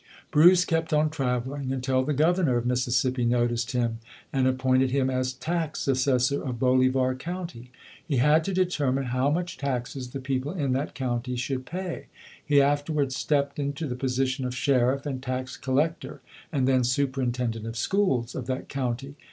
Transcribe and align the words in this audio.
Bruce 0.31 0.65
kept 0.65 0.93
on 0.93 1.11
traveling 1.11 1.71
until 1.71 2.01
the 2.03 2.11
Governor 2.11 2.57
of 2.57 2.65
Mississippi 2.65 3.23
noticed 3.23 3.73
him 3.73 3.99
and 4.33 4.47
appointed 4.47 4.89
him 4.89 5.11
as 5.11 5.31
Tax 5.33 5.87
Assessor 5.87 6.43
of 6.43 6.57
Bolivar 6.57 7.13
County 7.13 7.69
He 8.07 8.17
had 8.17 8.43
to 8.45 8.51
determine 8.51 9.03
how 9.13 9.29
much 9.29 9.59
taxes 9.59 10.09
the 10.09 10.19
people 10.19 10.53
in 10.53 10.73
that 10.73 10.95
county 10.95 11.35
should 11.35 11.67
pay. 11.67 12.07
He 12.43 12.59
afterwards 12.63 13.15
stepped 13.15 13.59
into 13.59 13.85
the 13.85 13.93
position 13.93 14.43
of 14.43 14.55
Sheriff 14.55 15.05
and 15.05 15.21
Tax 15.21 15.55
Collector, 15.55 16.21
and 16.51 16.67
then 16.67 16.83
Superintend 16.83 17.57
ent 17.57 17.67
of 17.67 17.77
Schools 17.77 18.33
of 18.33 18.47
that 18.47 18.69
county. 18.69 19.13